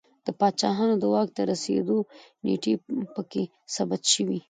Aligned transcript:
د 0.25 0.27
پاچاهانو 0.39 0.95
د 0.99 1.03
واک 1.13 1.29
ته 1.37 1.41
رسېدو 1.51 1.97
نېټې 2.45 2.73
په 3.13 3.21
کې 3.31 3.43
ثبت 3.75 4.01
شوې 4.13 4.39